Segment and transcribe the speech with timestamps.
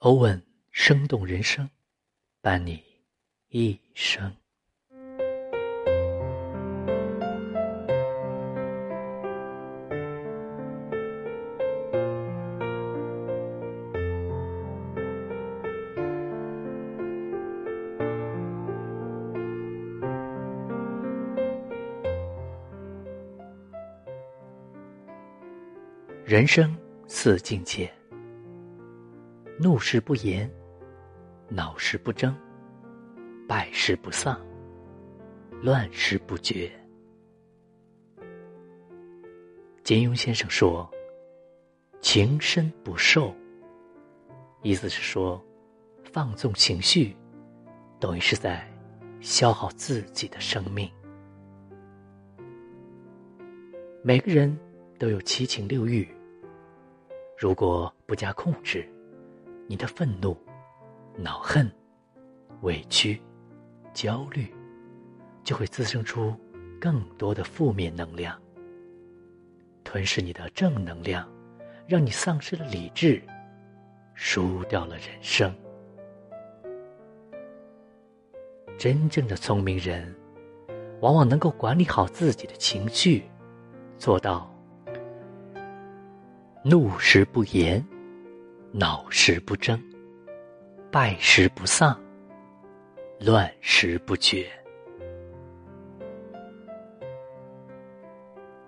[0.00, 1.68] 欧文生动人生，
[2.40, 2.80] 伴你
[3.48, 4.32] 一生。
[26.24, 26.76] 人生
[27.08, 27.92] 似境界，
[29.60, 30.48] 怒时不言，
[31.48, 32.32] 恼时不争，
[33.48, 34.40] 败时不丧，
[35.60, 36.70] 乱时不绝。
[39.82, 40.88] 金庸先生说
[42.00, 43.34] ：“情深不寿。”
[44.62, 45.44] 意思是说，
[46.04, 47.16] 放纵情绪，
[47.98, 48.64] 等于是在
[49.20, 50.88] 消耗自己的生命。
[54.04, 54.56] 每个人
[55.00, 56.06] 都有七情六欲。
[57.36, 58.88] 如果不加控制，
[59.70, 60.34] 你的愤怒、
[61.14, 61.70] 恼恨、
[62.62, 63.20] 委屈、
[63.92, 64.50] 焦虑，
[65.44, 66.34] 就会滋生出
[66.80, 68.34] 更多的负面能量，
[69.84, 71.28] 吞噬你的正能量，
[71.86, 73.22] 让你丧失了理智，
[74.14, 75.54] 输掉了人生。
[78.78, 80.16] 真正的聪明人，
[81.00, 83.24] 往往能够管理好自己的情绪，
[83.98, 84.50] 做到。
[86.64, 87.84] 怒时不言，
[88.70, 89.82] 恼时不争，
[90.90, 91.98] 败时不丧，
[93.18, 94.46] 乱时不绝。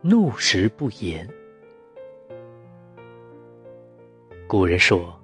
[0.00, 1.28] 怒时不言，
[4.48, 5.14] 古人说：“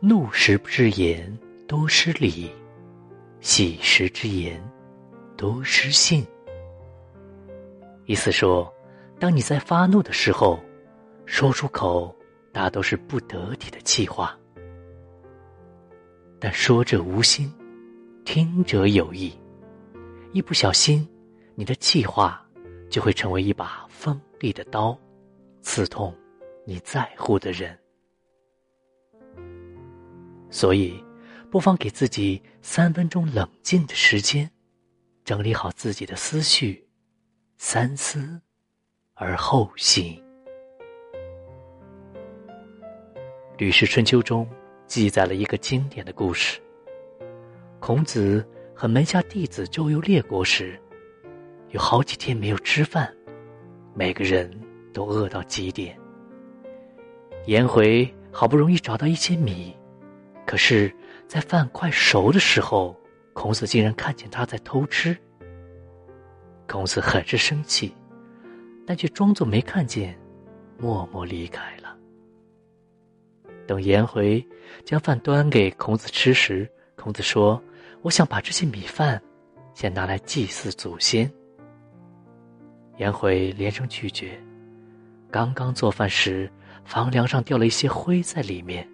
[0.00, 2.50] 怒时不之言多失礼，
[3.40, 4.62] 喜时之言
[5.36, 6.26] 多失信。”
[8.06, 8.72] 意思说，
[9.18, 10.58] 当你在发怒的时候。
[11.30, 12.16] 说出口，
[12.52, 14.38] 大都是不得体的气话。
[16.40, 17.52] 但说者无心，
[18.24, 19.32] 听者有意。
[20.32, 21.08] 一不小心，
[21.54, 22.46] 你的气话
[22.90, 24.96] 就会成为一把锋利的刀，
[25.62, 26.14] 刺痛
[26.64, 27.76] 你在乎的人。
[30.50, 31.02] 所以，
[31.50, 34.50] 不妨给自己三分钟冷静的时间，
[35.24, 36.88] 整理好自己的思绪，
[37.56, 38.40] 三思
[39.14, 40.14] 而后行。
[43.58, 44.48] 《吕氏春秋》中
[44.86, 46.60] 记载了一个经典的故事：
[47.80, 50.80] 孔子和门下弟子周游列国时，
[51.70, 53.12] 有好几天没有吃饭，
[53.94, 54.48] 每个人
[54.94, 55.98] 都饿到极点。
[57.46, 59.76] 颜回好不容易找到一些米，
[60.46, 60.94] 可是，
[61.26, 62.96] 在饭快熟的时候，
[63.32, 65.18] 孔子竟然看见他在偷吃。
[66.68, 67.92] 孔子很是生气，
[68.86, 70.16] 但却装作没看见，
[70.78, 71.87] 默默离开了。
[73.68, 74.44] 等颜回
[74.82, 77.62] 将饭端给孔子吃时，孔子说
[78.00, 79.22] ：“我想把这些米饭
[79.74, 81.30] 先拿来祭祀祖先。”
[82.96, 84.40] 颜回连声拒绝。
[85.30, 86.50] 刚刚做饭时，
[86.82, 88.88] 房梁上掉了一些灰在里面，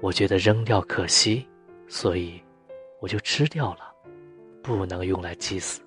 [0.00, 1.46] 我觉得扔掉可惜，
[1.86, 2.42] 所以
[3.00, 3.94] 我就吃掉了，
[4.62, 5.82] 不能用来祭祀。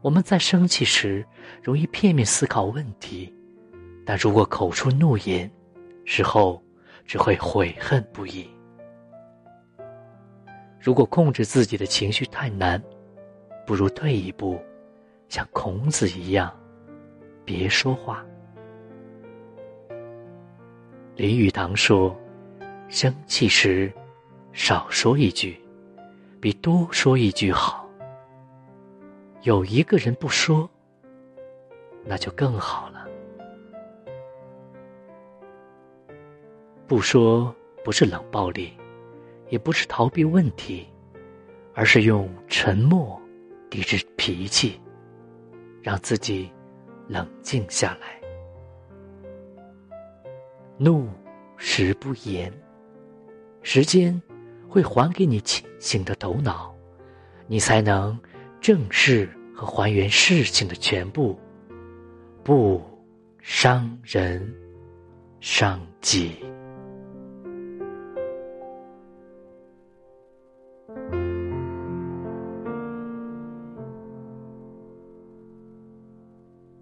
[0.00, 1.22] 我们在生气时
[1.62, 3.30] 容易片面思考问题。
[4.04, 5.50] 但如果口出怒言，
[6.04, 6.62] 事后
[7.04, 8.48] 只会悔恨不已。
[10.80, 12.82] 如果控制自己的情绪太难，
[13.66, 14.58] 不如退一步，
[15.28, 16.52] 像孔子一样，
[17.44, 18.24] 别说话。
[21.16, 22.18] 林语堂说
[22.88, 23.92] ：“生气时，
[24.52, 25.60] 少说一句，
[26.40, 27.86] 比多说一句好。
[29.42, 30.68] 有一个人不说，
[32.04, 32.99] 那就更好了。”
[36.90, 38.72] 不说不是冷暴力，
[39.48, 40.84] 也不是逃避问题，
[41.72, 43.16] 而是用沉默
[43.70, 44.80] 抵制脾气，
[45.80, 46.50] 让自己
[47.06, 48.20] 冷静下来。
[50.78, 51.06] 怒
[51.56, 52.52] 时不言，
[53.62, 54.20] 时间
[54.68, 56.74] 会还给你清醒的头脑，
[57.46, 58.18] 你才能
[58.60, 61.38] 正视和还原事情的全部，
[62.42, 62.82] 不
[63.38, 64.52] 伤人
[65.38, 66.34] 伤己。